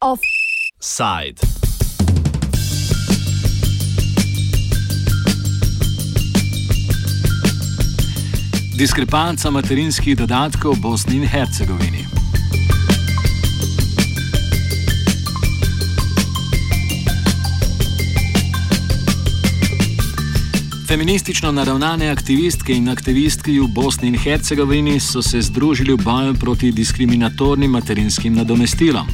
Offside. 0.00 1.36
Diskrepanca 8.72 9.52
materinskih 9.52 10.16
dodatkov 10.16 10.80
v 10.80 10.80
Bosni 10.80 11.20
in 11.20 11.28
Hercegovini. 11.28 12.08
Feministično 20.90 21.52
naravnane 21.52 22.08
aktivistke 22.10 22.74
in 22.74 22.88
aktivistki 22.88 23.60
v 23.60 23.68
Bosni 23.74 24.08
in 24.08 24.18
Hercegovini 24.18 25.00
so 25.00 25.22
se 25.22 25.42
združili 25.42 25.94
v 25.94 26.02
boju 26.02 26.34
proti 26.34 26.72
diskriminatornim 26.72 27.70
materinskim 27.70 28.34
nadomestilom. 28.34 29.06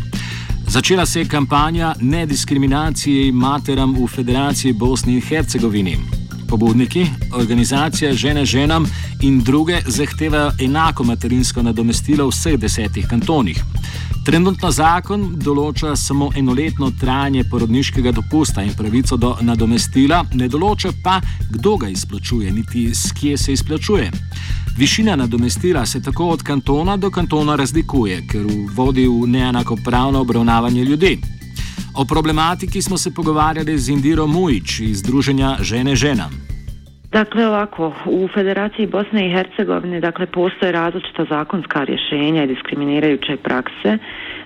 Začela 0.68 1.06
se 1.06 1.20
je 1.20 1.28
kampanja 1.28 1.94
nediskriminacije 2.00 3.32
materam 3.32 3.94
v 3.94 4.06
Federaciji 4.08 4.72
Bosni 4.72 5.14
in 5.14 5.20
Hercegovini. 5.20 6.15
Pobudniki, 6.48 7.06
organizacija 7.34 8.14
Žene 8.14 8.44
ženam 8.44 8.86
in 9.22 9.40
druge 9.42 9.80
zahtevajo 9.86 10.52
enako 10.60 11.04
materinsko 11.04 11.62
nadomestilo 11.62 12.26
v 12.26 12.30
vseh 12.30 12.58
desetih 12.60 13.06
kantonih. 13.10 13.62
Trenutno 14.26 14.70
zakon 14.70 15.28
določa 15.38 15.92
samo 15.96 16.32
enoletno 16.36 16.90
trajanje 17.00 17.44
porodniškega 17.50 18.12
dopusta 18.12 18.62
in 18.62 18.72
pravico 18.74 19.16
do 19.16 19.36
nadomestila, 19.40 20.24
ne 20.34 20.48
določa 20.48 20.90
pa, 21.04 21.20
kdo 21.50 21.76
ga 21.76 21.88
izplačuje, 21.88 22.50
niti 22.50 22.88
s 22.94 23.14
kje 23.14 23.36
se 23.38 23.52
izplačuje. 23.52 24.10
Višina 24.76 25.14
nadomestila 25.16 25.86
se 25.86 26.02
tako 26.02 26.28
od 26.34 26.42
kantona 26.42 26.96
do 26.96 27.10
kantona 27.10 27.54
razlikuje, 27.56 28.20
ker 28.26 28.50
vodi 28.74 29.06
v 29.06 29.30
neenakopravno 29.30 30.20
obravnavanje 30.26 30.84
ljudi. 30.84 31.35
O 31.94 32.04
problematiki 32.04 32.82
smo 32.82 32.98
se 32.98 33.14
pogovarjali 33.14 33.78
z 33.78 33.88
Indiro 33.88 34.26
Mujić 34.26 34.80
iz 34.80 35.02
Druženja 35.02 35.56
Žene 35.60 35.96
ženam. 35.96 36.46
Dakle, 37.12 37.46
ovako, 37.46 37.92
u 38.06 38.28
Federaciji 38.34 38.86
Bosne 38.86 39.26
i 39.26 39.32
Hercegovine 39.32 40.00
dakle, 40.00 40.26
postoje 40.26 40.72
različita 40.72 41.24
zakonska 41.30 41.84
rješenja 41.84 42.44
i 42.44 42.46
diskriminirajuće 42.46 43.36
prakse. 43.36 43.98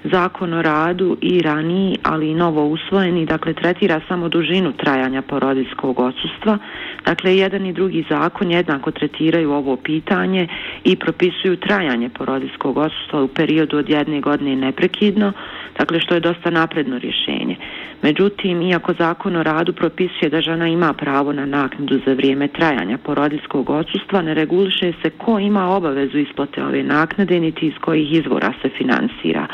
Zakon 0.05 0.55
o 0.55 0.63
radu 0.63 1.17
i 1.21 1.43
raniji, 1.43 1.97
ali 2.03 2.31
i 2.31 2.35
novo 2.35 2.65
usvojeni, 2.65 3.27
dakle, 3.27 3.55
tretira 3.55 4.01
samo 4.09 4.29
dužinu 4.29 4.73
trajanja 4.73 5.23
porodijskog 5.23 6.01
odsustva. 6.01 6.59
Dakle, 7.05 7.37
jedan 7.37 7.67
i 7.67 7.73
drugi 7.73 8.05
zakon 8.09 8.51
jednako 8.51 8.91
tretiraju 8.91 9.53
ovo 9.53 9.77
pitanje 9.77 10.49
i 10.85 10.97
propisuju 10.97 11.57
trajanje 11.57 12.09
porodijskog 12.09 12.77
odsustva 12.77 13.23
u 13.23 13.29
periodu 13.29 13.79
od 13.79 13.89
jedne 13.89 14.21
godine 14.21 14.57
neprekidno, 14.57 15.33
dakle, 15.79 16.01
što 16.01 16.15
je 16.15 16.21
dosta 16.21 16.51
napredno 16.51 16.99
rješenje. 16.99 17.57
Međutim, 18.03 18.63
iako 18.63 18.95
zakon 18.99 19.37
o 19.37 19.43
radu 19.43 19.73
propisuje 19.73 20.31
da 20.31 20.41
žena 20.41 20.69
ima 20.69 20.93
pravo 20.93 21.33
na 21.33 21.47
naknadu 21.47 22.01
za 22.07 22.13
vrijeme 22.13 22.49
trajanja 22.49 22.99
porodijskog 22.99 23.71
odsustva, 23.71 24.23
ne 24.23 24.35
reguliše 24.35 24.93
se 25.03 25.11
ko 25.11 25.39
ima 25.39 25.77
obavezu 25.77 26.19
isplate 26.19 26.65
ove 26.65 26.83
naknade, 26.83 27.41
niti 27.41 27.67
iz 27.67 27.75
kojih 27.81 28.13
izvora 28.13 28.53
se 28.63 28.69
finansira. 28.69 29.47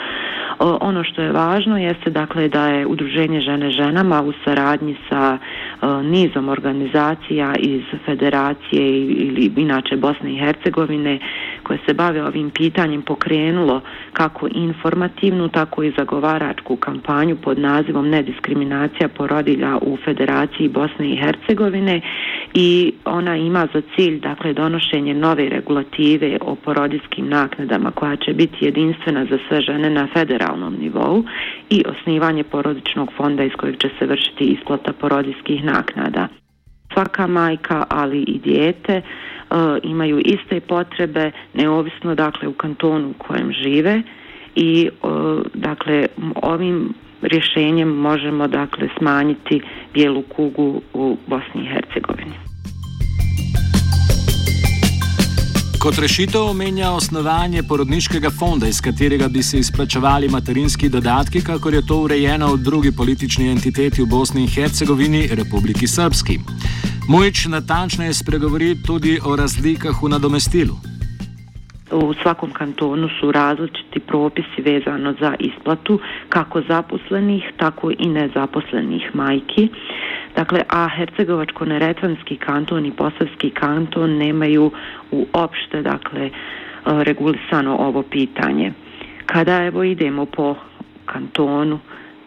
Ono 0.58 1.04
što 1.04 1.22
je 1.22 1.32
važno 1.32 1.78
jeste 1.78 2.10
dakle 2.10 2.48
da 2.48 2.68
je 2.68 2.86
udruženje 2.86 3.40
žene 3.40 3.70
ženama 3.70 4.22
u 4.22 4.32
saradnji 4.44 4.96
sa 5.08 5.38
nizom 6.02 6.48
organizacija 6.48 7.54
iz 7.58 7.82
federacije 8.06 9.06
ili 9.06 9.52
inače 9.56 9.96
Bosne 9.96 10.32
i 10.32 10.38
Hercegovine 10.38 11.18
koje 11.62 11.78
se 11.86 11.94
bave 11.94 12.24
ovim 12.24 12.50
pitanjem 12.50 13.02
pokrenulo 13.02 13.80
kako 14.12 14.48
informativnu 14.50 15.48
tako 15.48 15.82
i 15.82 15.92
zagovaračku 15.98 16.76
kampanju 16.76 17.36
pod 17.36 17.58
nazivom 17.58 18.08
Nediskriminacija 18.08 19.08
porodilja 19.08 19.78
u 19.82 19.96
Federaciji 20.04 20.68
Bosne 20.68 21.10
i 21.10 21.16
Hercegovine 21.16 22.00
i 22.54 22.92
ona 23.04 23.36
ima 23.36 23.66
za 23.74 23.82
cilj 23.96 24.20
dakle 24.20 24.52
donošenje 24.52 25.14
nove 25.14 25.48
regulative 25.48 26.38
o 26.40 26.54
porodijskim 26.54 27.28
naknadama 27.28 27.90
koja 27.90 28.16
će 28.16 28.32
biti 28.32 28.64
jedinstvena 28.64 29.26
za 29.30 29.38
sve 29.48 29.60
žene 29.60 29.90
na 29.90 30.08
federalnom 30.46 30.74
nivou 30.80 31.24
i 31.70 31.84
osnivanje 31.86 32.44
porodičnog 32.44 33.12
fonda 33.16 33.44
iz 33.44 33.52
kojeg 33.56 33.76
će 33.78 33.88
se 33.98 34.06
vršiti 34.06 34.44
isplata 34.44 34.92
porodijskih 34.92 35.64
naknada. 35.64 36.28
Svaka 36.92 37.26
majka, 37.26 37.84
ali 37.88 38.22
i 38.22 38.38
dijete 38.38 38.92
e, 38.92 39.02
imaju 39.82 40.18
iste 40.18 40.60
potrebe 40.60 41.30
neovisno 41.54 42.14
dakle 42.14 42.48
u 42.48 42.52
kantonu 42.52 43.10
u 43.10 43.14
kojem 43.18 43.52
žive 43.52 44.02
i 44.54 44.88
e, 44.88 44.90
dakle 45.54 46.06
ovim 46.42 46.94
rješenjem 47.22 47.88
možemo 47.88 48.48
dakle 48.48 48.88
smanjiti 48.98 49.60
bijelu 49.94 50.22
kugu 50.22 50.80
u 50.94 51.16
Bosni 51.26 51.62
i 51.62 51.66
Hercegovini. 51.66 52.34
Kot 55.86 55.98
rešitev 56.02 56.42
omenja 56.50 56.88
osnovanje 56.90 57.60
porodniškega 57.62 58.30
fonda, 58.38 58.66
iz 58.66 58.80
katerega 58.82 59.28
bi 59.28 59.42
se 59.42 59.58
izplačevali 59.58 60.28
materinski 60.28 60.88
dodatki, 60.88 61.44
kakor 61.44 61.74
je 61.74 61.86
to 61.86 61.96
urejeno 61.96 62.48
v 62.54 62.58
drugi 62.58 62.90
politični 62.96 63.46
entiteti 63.50 64.02
v 64.02 64.06
Bosni 64.10 64.42
in 64.42 64.48
Hercegovini, 64.48 65.28
Republiki 65.30 65.86
Srpski. 65.86 66.38
Mojič 67.08 67.46
natančneje 67.46 68.14
spregovori 68.14 68.74
tudi 68.86 69.20
o 69.24 69.36
razlikah 69.36 70.02
v 70.02 70.08
nadomestilu. 70.08 70.74
U 71.92 72.14
svakom 72.22 72.50
kantonu 72.50 73.08
su 73.20 73.32
različiti 73.32 74.00
propisi 74.00 74.62
vezano 74.64 75.14
za 75.20 75.34
isplatu 75.38 76.00
kako 76.28 76.62
zaposlenih, 76.68 77.44
tako 77.56 77.90
i 77.90 78.08
nezaposlenih 78.08 79.14
majki. 79.14 79.68
Dakle, 80.36 80.62
a 80.68 80.88
Hercegovačko-Neretvanski 80.88 82.36
kanton 82.36 82.86
i 82.86 82.92
Posavski 82.92 83.50
kanton 83.50 84.10
nemaju 84.10 84.70
uopšte 85.10 85.82
dakle, 85.82 86.26
e, 86.26 86.30
regulisano 86.84 87.76
ovo 87.76 88.02
pitanje. 88.02 88.72
Kada 89.26 89.64
evo 89.64 89.82
idemo 89.82 90.26
po 90.26 90.54
kantonu, 91.06 91.78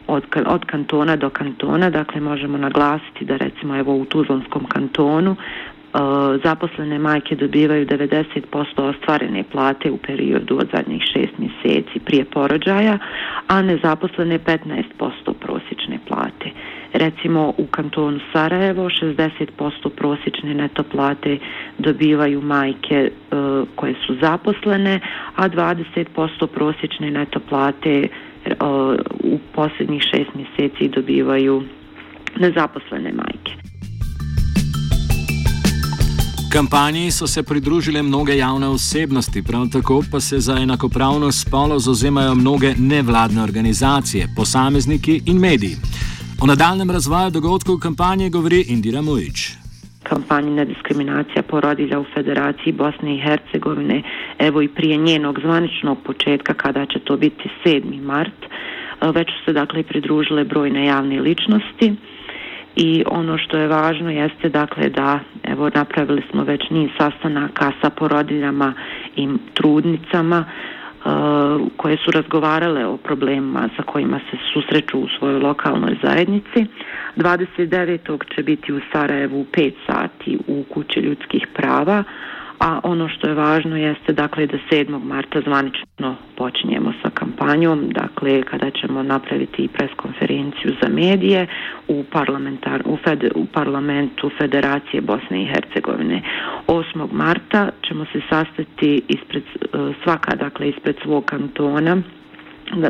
od, 0.08 0.24
od 0.46 0.66
kantona 0.66 1.16
do 1.16 1.30
kantona, 1.30 1.90
dakle 1.90 2.22
možemo 2.22 2.58
naglasiti 2.58 3.26
da 3.26 3.38
recimo 3.38 3.78
evo 3.78 3.96
u 3.96 4.06
Tuzlanskom 4.06 4.66
kantonu 4.66 5.36
e, 5.36 5.38
zaposlene 6.44 7.00
majke 7.00 7.36
dobivaju 7.36 7.86
90% 7.86 8.82
ostvarene 8.82 9.44
plate 9.52 9.92
u 9.92 9.98
periodu 9.98 10.58
od 10.58 10.70
zadnjih 10.74 11.04
šest 11.04 11.38
mjeseci 11.38 12.00
prije 12.06 12.26
porođaja, 12.26 12.98
a 13.48 13.62
nezaposlene 13.62 14.40
15% 14.40 15.34
prosječne 15.40 16.00
plate. 16.08 16.50
Recimo 16.94 17.54
u 17.58 17.66
kantonu 17.66 18.20
Sarajevo 18.34 18.90
60% 18.90 19.90
prosječne 19.90 20.54
neto 20.54 20.84
plate 20.84 21.38
dobivaju 21.78 22.42
majke 22.42 23.12
uh, 23.32 23.68
koje 23.76 23.96
su 24.08 24.16
zaposlene, 24.22 25.00
a 25.36 25.50
20% 25.50 26.48
prosječne 26.48 27.12
neto 27.12 27.40
plate 27.50 28.08
uh, 28.46 28.56
u 29.24 29.40
posljednjih 29.56 30.02
šest 30.02 30.30
mjeseci 30.36 30.88
dobivaju 30.88 31.64
nezaposlene 32.40 33.12
majke. 33.12 33.70
Kampanji 36.52 37.12
so 37.12 37.28
se 37.28 37.44
pridružile 37.44 38.02
mnoge 38.04 38.38
javne 38.38 38.68
osebnosti, 38.68 39.44
prav 39.44 39.68
tako 39.72 40.04
pa 40.12 40.20
se 40.20 40.40
za 40.40 40.58
enakopravnost 40.58 41.48
spolo 41.48 41.80
zauzemajo 41.80 42.36
mnoge 42.36 42.74
nevladne 42.78 43.44
organizacije, 43.44 44.28
posamezniki 44.36 45.22
in 45.26 45.38
mediji. 45.38 45.76
O 46.42 46.46
nadaljem 46.46 46.92
razvoju 46.92 47.30
dogodkov 47.30 47.78
kampanje 47.80 48.30
govori 48.30 48.66
Indira 48.68 49.02
Mujić. 49.02 49.40
Kampanji 50.04 50.52
na 50.52 50.66
diskriminacija 50.66 51.44
porodilja 51.44 52.00
u 52.00 52.06
Federaciji 52.14 52.74
Bosne 52.74 53.16
i 53.16 53.22
Hercegovine, 53.22 54.04
evo 54.40 54.62
i 54.62 54.68
prije 54.68 54.98
njenog 54.98 55.40
zvaničnog 55.40 55.98
početka 56.06 56.54
kada 56.54 56.86
će 56.86 57.00
to 57.00 57.18
biti 57.18 57.50
7. 57.66 58.02
mart, 58.02 58.40
već 59.02 59.28
su 59.28 59.46
se 59.46 59.54
dakle 59.54 59.84
pridružile 59.84 60.44
brojne 60.44 60.86
javne 60.86 61.22
ličnosti 61.22 61.96
i 62.76 63.04
ono 63.08 63.38
što 63.38 63.58
je 63.58 63.68
važno 63.68 64.10
jeste 64.10 64.50
dakle 64.50 64.90
da 64.90 65.20
evo 65.44 65.70
napravili 65.76 66.24
smo 66.32 66.44
već 66.44 66.70
niz 66.70 66.90
sastanaka 66.98 67.72
sa 67.82 67.90
porodiljama 67.90 68.74
i 69.16 69.28
trudnicama 69.54 70.46
koje 71.78 71.98
su 71.98 72.12
razgovarale 72.12 72.86
o 72.86 72.98
problemima 72.98 73.70
sa 73.78 73.84
kojima 73.84 74.20
se 74.32 74.38
susreću 74.54 75.00
u 75.00 75.08
svojoj 75.20 75.40
lokalnoj 75.40 75.96
zajednici. 76.04 76.66
29. 77.18 78.36
će 78.36 78.44
biti 78.44 78.74
u 78.74 78.80
Sarajevu 78.94 79.42
u 79.42 79.46
5 79.52 79.72
sati 79.88 80.38
u 80.48 80.64
kući 80.74 81.00
ljudskih 81.00 81.48
prava, 81.54 82.04
a 82.60 82.80
ono 82.84 83.10
što 83.10 83.28
je 83.28 83.34
važno 83.36 83.78
jeste 83.78 84.14
dakle 84.14 84.48
da 84.48 84.58
7. 84.72 85.04
marta 85.04 85.42
zvanično 85.42 86.16
počinjemo 86.36 86.94
sa 87.04 87.10
kampanjom, 87.10 87.90
dakle 87.90 88.44
kada 88.44 88.70
ćemo 88.72 89.04
napraviti 89.04 89.68
preskonferenciju 89.68 90.72
za 90.82 90.90
medije 90.90 91.48
u, 91.88 92.04
parlamentar, 92.04 92.82
u, 92.86 92.98
fed, 92.98 93.24
u 93.36 93.46
parlamentu 93.46 94.32
Federacije 94.38 95.02
Bosne 95.02 95.44
i 95.44 95.48
Hercegovine. 95.48 96.22
8. 96.68 96.84
marta 97.12 97.70
ćemo 97.82 98.06
se 98.06 98.22
sastati 98.30 99.02
ispred 99.08 99.44
e, 99.44 99.68
svaka 100.04 100.36
dakle 100.36 100.70
ispred 100.70 100.96
svog 101.04 101.26
kantona 101.26 102.02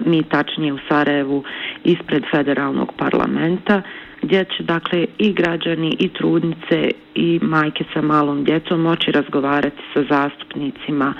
mi 0.06 0.24
tačnije 0.24 0.74
u 0.74 0.80
Sarajevu 0.90 1.44
ispred 1.84 2.24
federalnog 2.32 2.94
parlamenta 2.98 3.82
gdje 4.22 4.46
će 4.58 4.64
dakle 4.64 5.06
i 5.18 5.34
građani 5.34 5.96
i 6.00 6.10
trudnice 6.10 6.92
i 7.16 7.40
majke 7.42 7.84
sa 7.94 8.02
malom 8.02 8.44
djecom 8.44 8.82
moći 8.82 9.12
razgovarati 9.12 9.82
sa 9.94 10.04
zastupnicima 10.10 11.14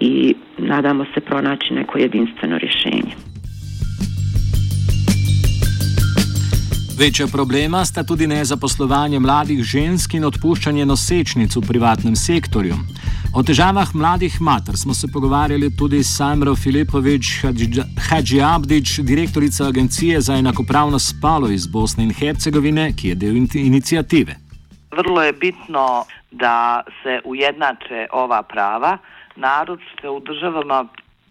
i 0.00 0.34
nadamo 0.58 1.04
se 1.14 1.20
pronaći 1.20 1.74
neko 1.74 1.98
jedinstveno 1.98 2.58
rješenje. 2.58 3.14
Večja 6.98 7.26
problema 7.26 7.84
sta 7.84 8.02
tudi 8.02 8.26
nezaposlovanje 8.26 9.20
mladih 9.20 9.62
žensk 9.62 10.14
in 10.14 10.24
odpuščanje 10.24 10.86
nosečnic 10.86 11.56
v 11.56 11.60
privatnem 11.68 12.16
sektorju. 12.16 12.74
O 13.32 13.40
težavah 13.40 13.88
mladih 13.96 14.34
mater 14.44 14.76
smo 14.76 14.94
se 14.94 15.08
pogovarjali 15.12 15.70
tudi 15.76 16.02
s 16.04 16.16
Samro 16.16 16.52
Filipovič 16.54 17.26
Hadži 18.08 18.40
Abdič, 18.44 18.98
direktorica 18.98 19.64
Agencije 19.64 20.20
za 20.20 20.34
enakopravno 20.34 20.98
spalo 20.98 21.48
iz 21.48 21.66
Bosne 21.66 22.04
in 22.04 22.12
Hercegovine, 22.12 22.92
ki 22.92 23.08
je 23.08 23.14
del 23.14 23.36
inicijative. 23.54 24.36
Vrlo 24.90 25.22
je 25.22 25.32
bitno 25.32 26.04
da 26.30 26.82
se 27.02 27.20
ujednače 27.24 28.06
ova 28.12 28.42
prava, 28.42 28.98
naročito 29.36 30.12
u 30.12 30.20
državama 30.20 30.84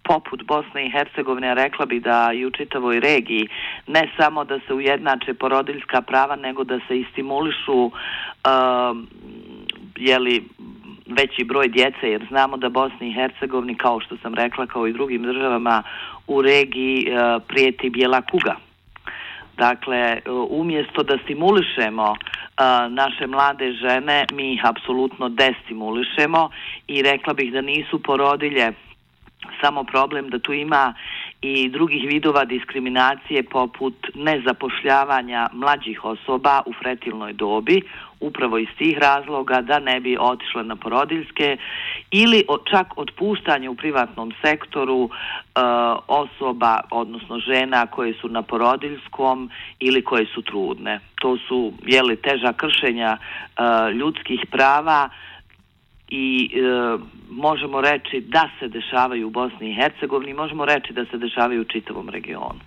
poput 0.03 0.43
Bosne 0.47 0.85
i 0.85 0.91
Hercegovine, 0.91 1.53
rekla 1.55 1.85
bi 1.85 1.99
da 1.99 2.31
i 2.33 2.45
u 2.45 2.51
čitavoj 2.51 2.99
regiji, 2.99 3.47
ne 3.87 4.09
samo 4.17 4.43
da 4.43 4.59
se 4.67 4.73
ujednače 4.73 5.33
porodiljska 5.33 6.01
prava, 6.01 6.35
nego 6.35 6.63
da 6.63 6.79
se 6.87 6.99
istimulišu 6.99 7.81
uh, 7.85 7.91
jeli, 9.95 10.43
veći 11.15 11.43
broj 11.43 11.67
djece, 11.67 12.09
jer 12.09 12.25
znamo 12.29 12.57
da 12.57 12.69
Bosni 12.69 13.09
i 13.09 13.13
Hercegovini, 13.13 13.75
kao 13.75 13.99
što 13.99 14.17
sam 14.17 14.33
rekla, 14.33 14.67
kao 14.67 14.87
i 14.87 14.93
drugim 14.93 15.23
državama 15.23 15.83
u 16.27 16.41
regiji 16.41 17.07
e, 17.07 17.39
prijeti 17.47 17.89
bijela 17.89 18.21
kuga. 18.21 18.55
Dakle, 19.57 19.97
e, 19.97 20.21
umjesto 20.49 21.03
da 21.03 21.17
stimulišemo 21.23 22.13
e, 22.13 22.63
naše 22.89 23.27
mlade 23.27 23.71
žene, 23.71 24.25
mi 24.33 24.53
ih 24.53 24.61
apsolutno 24.65 25.29
destimulišemo 25.29 26.49
i 26.87 27.01
rekla 27.01 27.33
bih 27.33 27.53
da 27.53 27.61
nisu 27.61 28.03
porodilje 28.03 28.73
samo 29.61 29.83
problem 29.83 30.29
da 30.29 30.39
tu 30.39 30.53
ima 30.53 30.93
i 31.41 31.69
drugih 31.69 32.07
vidova 32.07 32.45
diskriminacije 32.45 33.43
poput 33.43 33.95
nezapošljavanja 34.15 35.49
mlađih 35.53 36.05
osoba 36.05 36.61
u 36.65 36.73
fretilnoj 36.73 37.33
dobi, 37.33 37.81
upravo 38.19 38.57
iz 38.57 38.67
tih 38.77 38.97
razloga 38.97 39.61
da 39.61 39.79
ne 39.79 39.99
bi 39.99 40.17
otišle 40.19 40.63
na 40.63 40.75
porodiljske 40.75 41.57
ili 42.11 42.43
čak 42.71 42.97
otpuštanje 42.97 43.69
u 43.69 43.75
privatnom 43.75 44.33
sektoru 44.41 45.09
e, 45.09 45.09
osoba, 46.07 46.79
odnosno 46.91 47.39
žena 47.39 47.87
koje 47.87 48.13
su 48.13 48.29
na 48.29 48.41
porodiljskom 48.41 49.49
ili 49.79 50.03
koje 50.03 50.25
su 50.25 50.41
trudne. 50.41 50.99
To 51.21 51.37
su 51.37 51.73
jeli, 51.85 52.15
teža 52.15 52.53
kršenja 52.53 53.17
e, 53.17 53.61
ljudskih 53.93 54.39
prava, 54.51 55.09
i 56.11 56.49
e, 56.53 56.97
možemo 57.29 57.81
reći 57.81 58.21
da 58.27 58.49
se 58.59 58.67
dešavaju 58.67 59.27
u 59.27 59.29
Bosni 59.29 59.71
i 59.71 59.75
Hercegovini, 59.75 60.33
možemo 60.33 60.65
reći 60.65 60.93
da 60.93 61.05
se 61.05 61.17
dešavaju 61.17 61.61
u 61.61 61.65
čitavom 61.65 62.09
regionu. 62.09 62.59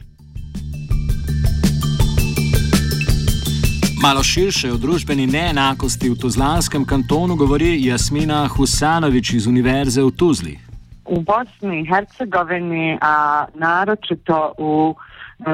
Malo 4.02 4.22
širše 4.22 4.72
o 4.72 4.76
družbeni 4.76 5.26
neenakosti 5.26 6.10
v 6.10 6.16
Tuzlanskem 6.20 6.84
kantonu 6.84 7.36
govori 7.36 7.84
Jasmina 7.84 8.48
Husanovič 8.48 9.32
iz 9.32 9.46
Univerze 9.46 10.02
v 10.02 10.10
Tuzli. 10.10 10.58
U 11.04 11.20
Bosni 11.20 11.80
i 11.80 11.86
Hercegovini, 11.86 12.98
a 13.00 13.44
naročito 13.54 14.52
u 14.58 14.94
E, 14.94 15.13
E, 15.38 15.44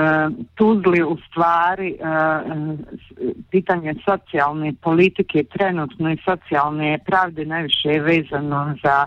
tuzli 0.55 1.03
u 1.03 1.17
stvari 1.29 1.91
e, 1.91 1.97
pitanje 3.51 3.95
socijalne 4.05 4.75
politike 4.83 5.45
trenutno 5.45 6.11
i 6.11 6.19
socijalne 6.25 6.99
pravde 7.07 7.45
najviše 7.45 7.89
je 7.89 8.01
vezano 8.01 8.77
za 8.83 9.07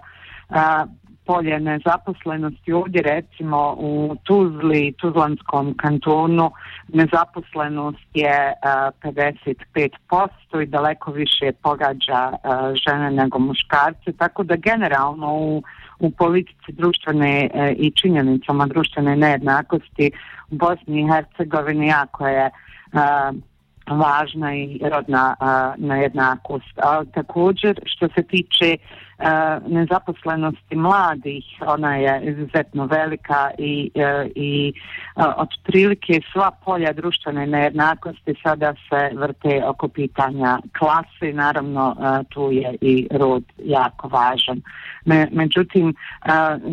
polje 1.25 1.59
nezaposlenosti. 1.59 2.73
Ovdje 2.73 3.01
recimo 3.01 3.75
u 3.79 4.15
Tuzli, 4.23 4.93
Tuzlanskom 4.97 5.73
kantonu 5.77 6.51
nezaposlenost 6.87 8.07
je 8.13 8.29
e, 8.29 8.53
55% 9.03 10.61
i 10.63 10.65
daleko 10.65 11.11
više 11.11 11.51
pogađa 11.61 12.31
e, 12.31 12.37
žene 12.87 13.11
nego 13.11 13.39
muškarce. 13.39 14.11
Tako 14.17 14.43
da 14.43 14.55
generalno 14.55 15.33
u 15.33 15.63
u 15.99 16.11
politici 16.11 16.71
društvene 16.71 17.49
uh, 17.53 17.69
i 17.77 17.91
činjenicama 17.91 18.67
društvene 18.67 19.15
nejednakosti 19.15 20.11
u 20.49 20.55
Bosni 20.55 21.01
i 21.01 21.07
Hercegovini 21.07 21.87
jako 21.87 22.27
je 22.27 22.49
uh, 22.49 22.99
važna 23.97 24.55
i 24.55 24.79
rodna 24.81 25.35
na 25.39 25.75
nejednakost. 25.77 26.77
A, 26.77 27.03
također, 27.13 27.79
što 27.85 28.07
se 28.07 28.23
tiče 28.23 28.77
E, 29.19 29.59
nezaposlenosti 29.67 30.75
mladih, 30.75 31.45
ona 31.67 31.95
je 31.95 32.21
izuzetno 32.23 32.85
velika 32.85 33.51
i, 33.57 33.91
e, 33.95 34.29
i 34.35 34.73
e, 35.15 35.23
otprilike 35.37 36.21
sva 36.31 36.51
polja 36.65 36.93
društvene 36.93 37.47
nejednakosti 37.47 38.33
sada 38.43 38.73
se 38.89 39.09
vrte 39.15 39.63
oko 39.65 39.87
pitanja 39.87 40.59
klase. 40.77 41.33
Naravno, 41.33 41.95
tu 42.29 42.51
je 42.51 42.75
i 42.81 43.07
rod 43.11 43.43
jako 43.65 44.07
važan. 44.07 44.61
Me, 45.05 45.27
međutim, 45.31 45.95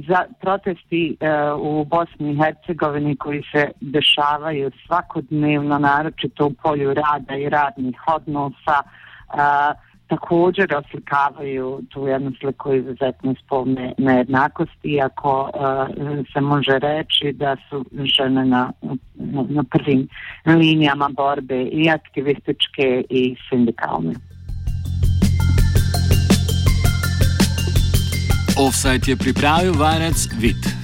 za 0.09 0.25
protesti 0.41 1.17
u 1.59 1.85
Bosni 1.85 2.33
i 2.33 2.37
Hercegovini 2.37 3.17
koji 3.17 3.43
se 3.53 3.71
dešavaju 3.81 4.71
svakodnevno, 4.87 5.79
naročito 5.79 6.47
u 6.47 6.55
polju 6.63 6.95
rada 6.95 7.35
i 7.35 7.49
radnih 7.49 8.01
odnosa 8.07 8.83
a, 9.29 9.73
također 10.11 10.75
oslikavaju 10.75 11.81
tu 11.91 12.07
jednu 12.07 12.33
sliku 12.41 12.75
izuzetno 12.75 13.35
spolne 13.45 13.93
nejednakosti, 13.99 14.89
iako 14.89 15.51
a, 15.55 15.87
se 16.33 16.41
može 16.41 16.79
reći 16.79 17.33
da 17.33 17.57
su 17.69 17.85
žene 18.19 18.45
na, 18.45 18.73
na, 19.15 19.45
na 19.49 19.65
prvim 19.71 20.09
linijama 20.47 21.09
borbe 21.17 21.63
i 21.63 21.91
aktivističke 21.91 23.05
i 23.11 23.37
sindikalne. 23.49 24.15
Offside 28.67 29.13
je 29.13 29.17
pripravil 29.17 29.73
vajenec 29.79 30.29
Vit. 30.41 30.80